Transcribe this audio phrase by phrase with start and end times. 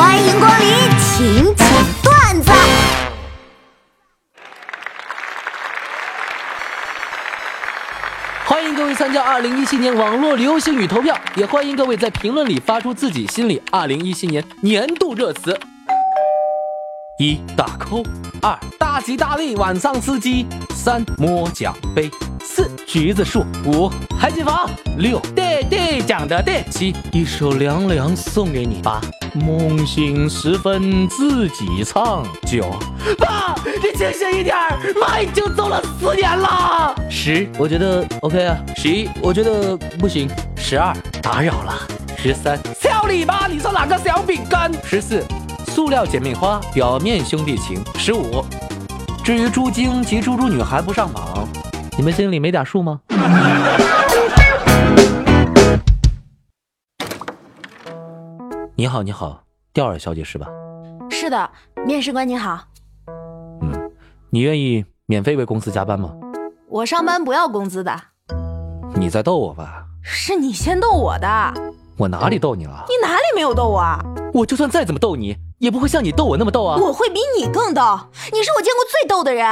[0.00, 0.66] 欢迎光临
[0.98, 1.68] 请讲
[2.02, 2.50] 段子。
[8.46, 15.54] 欢迎各位参加二零一七年网络流行语投票，也欢迎各位在评论里发出自己心里二零一七年年度热词：
[17.18, 18.02] 一大抠，
[18.40, 20.46] 二大吉大利晚上吃鸡，
[20.80, 22.10] 三摸奖杯，
[22.42, 28.98] 四橘子树，五海景房，六对对讲的对，七一首凉凉送给你，八
[29.34, 32.64] 梦醒时分自己唱，九
[33.18, 34.56] 爸你清醒一点，
[34.98, 36.94] 妈已经走了四年了。
[37.10, 41.74] 十我觉得 OK 啊，十一我觉得不行，十二打扰了，
[42.16, 44.72] 十三小礼吧，你说哪个小饼干？
[44.82, 45.22] 十四
[45.66, 47.84] 塑料姐妹花，表面兄弟情。
[47.98, 48.42] 十五
[49.30, 51.46] 至于猪精及猪猪女还不上榜，
[51.96, 53.00] 你们心里没点数吗？
[58.74, 60.48] 你好，你好，吊儿小姐是吧？
[61.08, 61.48] 是的，
[61.86, 62.58] 面试官你好，
[63.62, 63.92] 嗯，
[64.30, 66.12] 你愿意免费为公司加班吗？
[66.68, 67.96] 我上班不要工资的，
[68.96, 69.84] 你在逗我吧？
[70.02, 71.54] 是你先逗我的，
[71.98, 72.84] 我哪里逗你了？
[72.88, 74.04] 你哪里没有逗我啊？
[74.34, 76.78] 我就算再怎么逗你，也不会像你逗我那么逗啊！
[76.80, 77.82] 我会比你更逗，
[78.32, 79.46] 你是我见过最逗的人。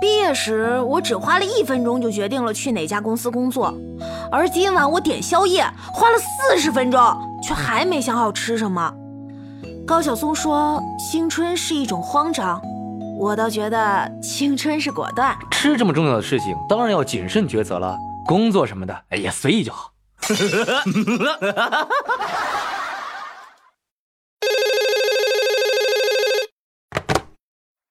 [0.00, 3.74] 毕业时，我只花了一分钟就决定了去哪家公司工作，
[4.32, 6.98] 而今晚我点宵夜花了四十分钟，
[7.42, 8.90] 却还没想好吃什么。
[9.86, 12.58] 高晓松说：“青春是一种慌张。”
[13.18, 15.36] 我倒觉得青春是果断。
[15.50, 17.96] 吃这么重要的事情，当然要谨慎抉择了。
[18.26, 19.92] 工作什么的，哎呀，随意就好。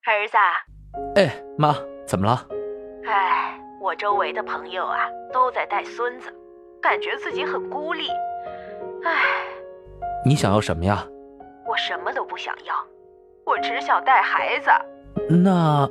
[0.07, 0.37] 儿子，
[1.15, 2.45] 哎，妈，怎么了？
[3.07, 6.31] 哎，我周围的朋友啊都在带孙子，
[6.81, 8.09] 感觉自己很孤立。
[9.03, 9.23] 哎，
[10.25, 11.05] 你想要什么呀？
[11.67, 12.75] 我什么都不想要，
[13.45, 14.69] 我只想带孩子。
[15.29, 15.89] 那，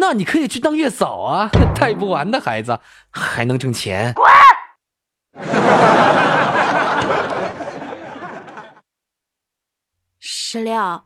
[0.00, 2.78] 那你可以去当月嫂啊， 带不完的孩子，
[3.10, 4.14] 还能挣钱。
[4.14, 4.26] 滚！
[10.18, 11.02] 石榴，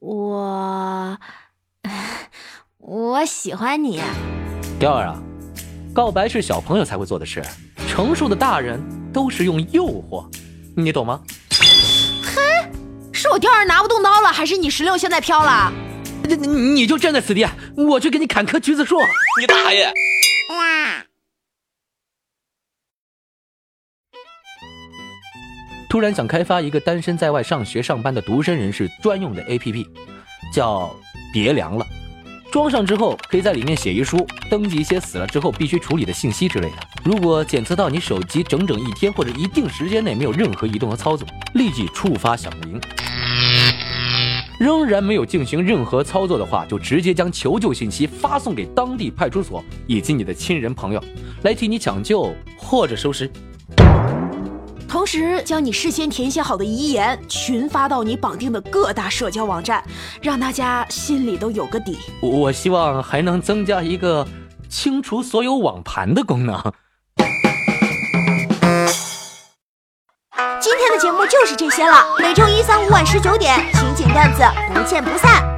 [0.00, 1.18] 我
[2.78, 4.02] 我喜欢你。
[4.78, 5.16] 吊儿啊，
[5.94, 7.42] 告白是小朋友才会做的事，
[7.88, 8.78] 成熟的大人
[9.12, 10.26] 都是用诱惑，
[10.76, 11.20] 你懂吗？
[13.14, 15.72] 是我吊儿拿不动刀了，还是你石榴现在飘了？
[16.24, 17.46] 你你你就站在此地，
[17.76, 18.96] 我去给你砍棵橘子树。
[19.40, 19.92] 你大爷！
[25.88, 29.86] 突然想开发一个单身在外上学上班的独身人士专用的 APP，
[30.50, 30.94] 叫
[31.34, 31.86] “别凉了”。
[32.50, 36.76] 装上之后，可以在里面写遗书，登记一些死了之后必须处理的信息之类的。
[37.04, 42.80] 如果检测到你手机整整一天或者一定时间内没有任何移动和操作，立即触发响铃。
[44.62, 51.02] 仍然没有进行任何操作的话，就直接将求救信息发送给当地派出所以及你的亲人朋友，
[51.42, 53.28] 来替你抢救或者收尸。
[54.88, 59.82] 同时，将你事先填写好的遗言群发到你绑定的各大社交网站，
[60.20, 61.98] 让大家心里都有个底。
[62.20, 64.24] 我希望还能增加一个
[64.68, 66.56] 清除所有网盘的功能。
[70.60, 73.58] 今天的节目就是这些了，每周一、三、五晚十九点，
[74.12, 74.42] 段子
[74.74, 75.51] 不见不散。